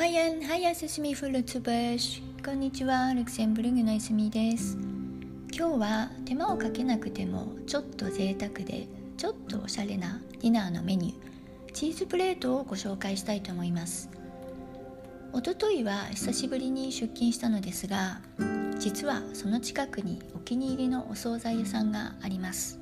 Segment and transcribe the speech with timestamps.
[0.00, 4.78] マイアンハイアススミフルツブシこんにちはルクセンブルグのいすみです
[5.54, 14.08] 今日は手間をかけなくてもちょっと贅沢でちょっとおしゃれなディナーのメニューチーズプレートをご紹介したいと思います。
[15.34, 18.22] おとといは久しぶりに出勤したのですが
[18.78, 22.79] 実はその近くにお気に入りのお惣菜屋さんがあります。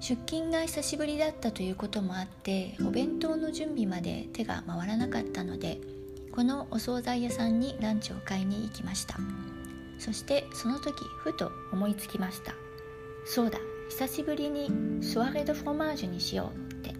[0.00, 5.78] 出勤が久しぶりだったということもあってお弁当の準備まで手が回らなかったので
[6.32, 9.18] このお惣菜屋さんにランチを買いに行きました。
[9.98, 12.54] そしてその時ふと思いつきました。
[13.26, 13.58] そうだ
[13.90, 14.70] 久しぶりに
[15.02, 16.94] ソワレ・ド・フロマージュにしようって。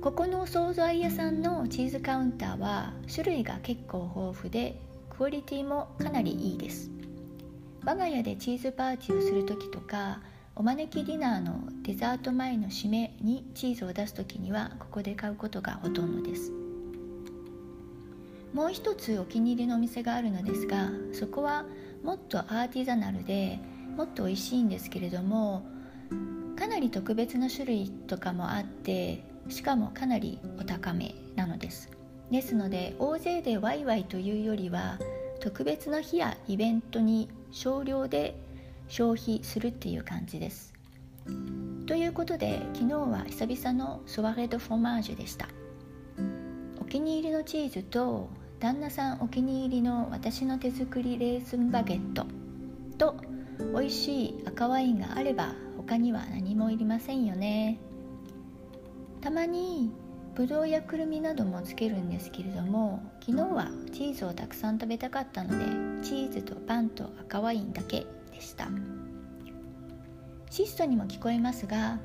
[0.00, 4.80] ここのお惣菜屋さんのチーズカウンターは種類が結構豊富で
[5.10, 6.90] クオリティもかなりいいです。
[7.84, 10.22] 我が家でチーズパーティーをする時とか
[10.58, 16.52] お招きディナーのデザート前の締めにチーズを出す時にはここで買うことがほとんどです。
[18.52, 21.64] もう一つお気に入りのお店があるのですがそこは
[22.02, 23.60] もっとアーティザナルで
[23.96, 25.64] もっと美味しいんですけれども
[26.58, 31.88] かなり特別な種類とかもあってしかもかなりお高めなのです。
[32.32, 34.98] ですので大勢でワイワイというよりは
[35.38, 38.47] 特別な日やイベントに少量で
[38.88, 40.78] 消費するっていう感じです。
[41.86, 45.48] ということで昨日は久々のソワレ・ド・フォマージュでした
[46.80, 48.28] お気に入りのチーズと
[48.60, 52.26] 旦那さんお気に入りの私の手作りレーズンバゲット
[52.98, 53.16] と
[53.72, 57.78] 美味しい赤ワインがあれば他には何もいりませんよね
[59.20, 59.90] たまに
[60.34, 68.06] ぶどうやくるみなどもつけるんですけれども昨日はチーズをたくさん食べたかったのでチーズとパンと赤ワインだけ
[68.38, 68.68] でした。
[70.50, 71.98] シストにも聞こえますが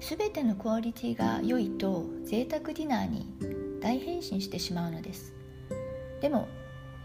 [0.00, 3.26] 全てのクオリティが良いと贅沢ディナーに
[3.80, 5.34] 大変身してしまうのです。
[6.20, 6.46] でも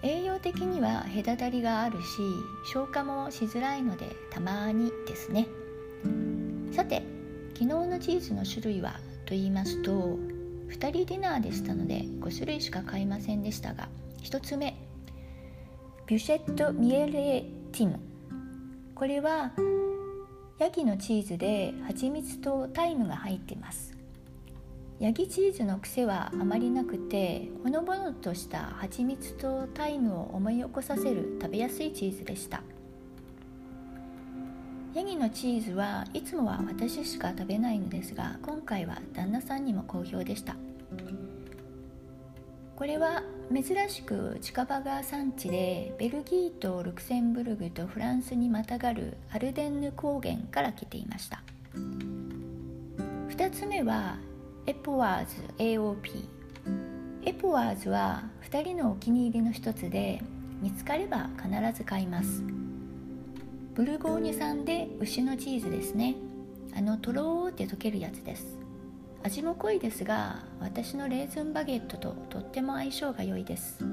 [0.03, 2.05] 栄養的には隔たりがあるし
[2.73, 5.47] 消化もしづらいのでたまにですね。
[6.71, 7.01] さて
[7.53, 10.19] 昨日のチーズの種類はと言いますと
[10.69, 13.87] 2人ディナーでしたので5種類しか買いませんでしたが
[14.23, 14.75] 1つ目
[16.07, 18.12] ビュシェット・ミエレティム。
[18.95, 19.51] これは
[20.59, 23.93] ヤギのチーズで蜂蜜とタイムが入ってます。
[24.99, 32.61] ヤギチーズの癖はあまりなくてほのぼのとした蜂蜜とタイムを思い起こさせる食べやすいチーズでした。
[34.93, 40.55] ヤギのチーズはいつもは私しか食べないのですが今回は旦那さんにも好評でした。
[42.75, 43.21] これは
[43.53, 51.43] 珍しく近場が産地でベルギーとルクセンブルグとフランスにまたがるアルデンヌ高原から来ていました。
[51.75, 54.17] 2つ目は
[54.65, 56.27] エポワーズ AOP
[57.25, 60.21] エポワーズは2人のお気に入りの一つで
[60.61, 62.43] 見つかれば必ず買います。
[63.75, 66.15] ブルゴーニュ産で牛のチーズですね。
[66.75, 68.62] あのとろーって溶けるやつです。
[69.23, 73.83] 味も濃いですが私のレーズンバゲットととっても相性が良いです。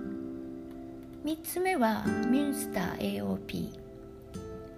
[1.25, 3.79] 3つ目はミュンスター AOP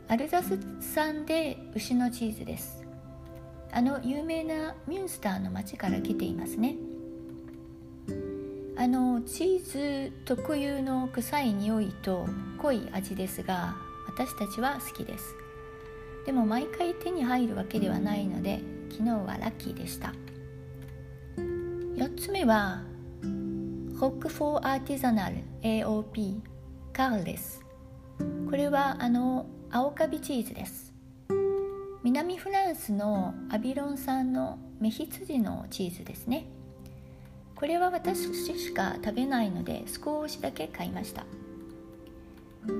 [0.08, 2.84] アルザス産で牛のチーズです。
[3.72, 6.76] あの有名なミュンスターの町から来ていますね。
[8.76, 12.26] あのチーズ特有の臭い匂いと
[12.58, 13.76] 濃い味ですが
[14.06, 15.34] 私たちは好きです。
[16.26, 20.12] でも毎回手に入るわけではないので昨日はラッキーでした。
[22.02, 22.82] 4つ目は
[24.00, 26.40] ホックフォーアーティザナル AOP
[26.92, 27.64] カールです。
[28.50, 30.92] これはあの青カビチーズです。
[32.02, 36.46] 南フランスのアビロン産のメヒツジのチーズですね。
[37.54, 41.24] これは私しか食べないので少しだけ買いました。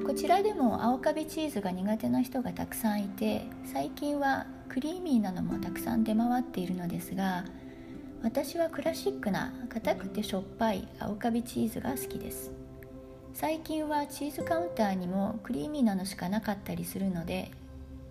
[0.04, 7.44] こちらでも青カビチーズが苦手な人がたくさんいて最近はクリーミーなのもたくさん出回っているのですが
[8.22, 12.52] 私はクラシックな硬くてしょっぱい青カビチーズが好きです。
[13.34, 17.50] 最近はチーズカウンターにもクリーミーなのしかなかったりするので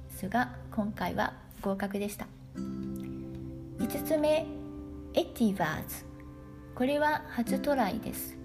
[0.09, 2.27] すが今回は合格でした。
[2.57, 4.45] 5つ目
[5.13, 6.03] エティバーズ。
[6.75, 8.35] これは初トライです。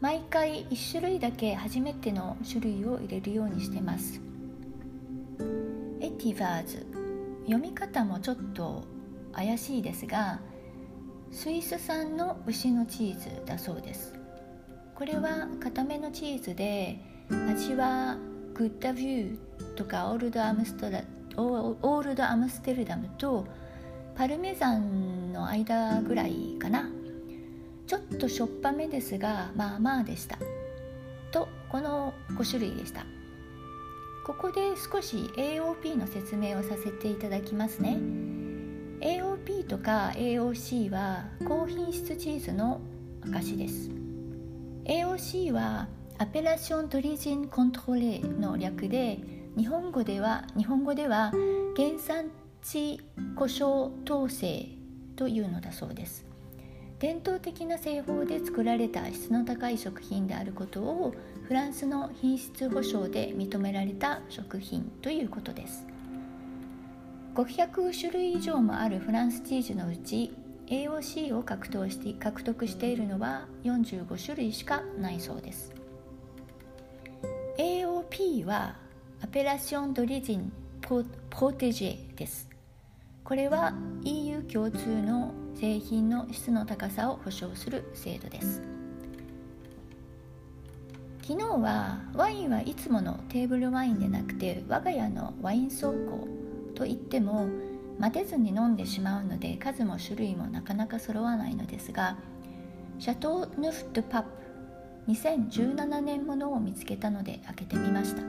[0.00, 4.20] 毎回1種類だけ初めての種類を入れるようにしてます。
[6.00, 6.86] エティバーズ。
[7.46, 8.84] 読み方もちょっと
[9.32, 10.38] 怪しいですが
[11.32, 14.14] スイス産の牛のチーズだそうです。
[14.94, 17.00] これは固めのチーズで
[17.48, 18.18] 味は
[18.54, 21.02] グッダビューとかオールドアムストラ
[21.38, 23.46] オールドアムステルダムと
[24.14, 26.90] パルメザンの間ぐらいかな。
[27.86, 30.38] ちょっとしょっぱめですがまあまあでした。
[31.30, 33.06] とこの5種類でした。
[34.26, 37.96] ここで少し AOP の説明をさせていただきますね。
[39.02, 42.80] AOP とか AOC は高品質チーズの
[43.22, 43.90] 証です。
[44.84, 45.88] AOC は
[46.18, 49.18] アペラションドリジンコントローレの略で
[49.56, 51.32] 日本語では日本語では
[51.76, 52.30] 原産
[52.62, 53.00] 地
[53.34, 54.68] 故障統制
[55.16, 56.24] というのだそうです。
[57.00, 61.12] 伝統的な製法で作られた質の高い食品であることを
[61.48, 65.91] フランスの品質保証で認められた食品ということです。
[67.34, 70.36] 500種類以上もあるフランスチーズのうち
[70.66, 75.72] AOC を獲得して獲得しているのは45種類しかないそうです。
[77.58, 78.76] AOP は
[79.22, 80.52] アペラションドリジン
[80.82, 82.48] ポーテジェです。
[83.24, 83.72] これは
[84.04, 88.60] EU 共通の製品の質の高さを保証する制度です。
[91.22, 96.26] 昨日はワインはいつものテーブルワインでなくて我が家のワイン倉庫
[96.74, 97.48] といっても
[97.98, 102.16] 待てずに飲んでしまうので数も種類もなかなか揃わないのですが
[102.98, 104.28] シャトー・ヌフト・パップ
[105.08, 108.22] 2017年ものを見つけたので開けてみました。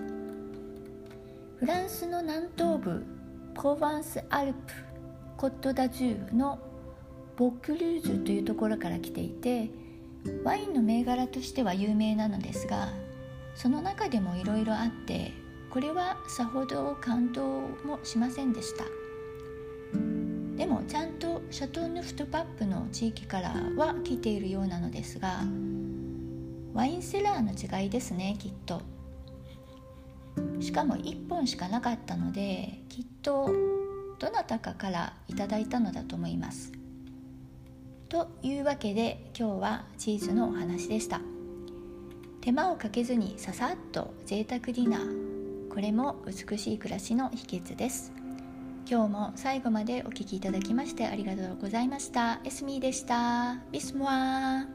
[1.64, 3.06] フランスの南東部
[3.54, 4.74] プロヴァンス・アルプ・
[5.38, 6.60] コート・ダジュールの
[7.38, 9.70] ヴォークリューズというところから来ていて
[10.44, 12.90] ワインの銘柄としては有名なのですが
[13.56, 15.32] その中でもいろいろあって
[15.74, 17.44] これはさほど感動
[17.84, 18.86] もしませんでした。
[20.56, 25.40] でもちゃんとシャトーヌフ・デュ・パプの地域からは来ているようなのですが
[26.76, 28.84] ワインセラーの違いですねきっと。
[30.60, 33.50] しかも1本しかなかったのできっと
[34.20, 36.72] どなたかからいただいたのだと思います。
[38.10, 41.20] というわけで今日はチーズのお話でした。
[42.42, 45.23] 手間をかけずにささっと贅沢ディナー
[45.74, 48.14] これも美しい暮らしの秘訣です。
[48.88, 52.40] 今日も最後までお聴きいただきましてありがとうございました。
[52.44, 53.58] エスミーでした。
[53.72, 54.68] ビスモア。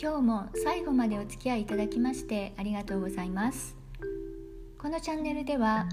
[0.00, 3.76] 今日も最後までお付き合いいただきましてありがとうございます。
[4.78, 5.88] このチャンネルでは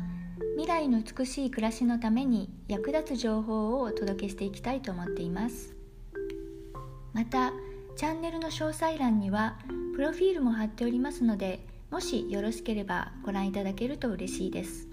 [0.57, 5.75] 未来の美しい暮らしのために役立つ情報をお届けしていきたいと思っています。
[7.13, 7.53] また
[7.95, 9.59] チャンネルの詳細欄には
[9.95, 14.87] プロフィールも貼っておりますのでもしよろしければご覧いただけると嬉しいです。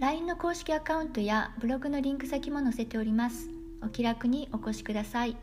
[0.00, 3.50] LINE の公式アカウントやブログのリンク先も載せております。
[3.82, 5.36] お気楽にお越しください。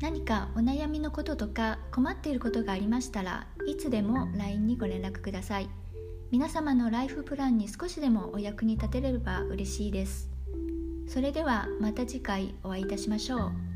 [0.00, 5.68] 何かお悩みのこととか困っていることがありましたらいつでも LINE にご連絡ください。
[6.30, 10.30] 皆様のライフプランに少しでもお役に立てれば嬉しいです。
[11.08, 13.69] それではまた次回お会いいたしましょう。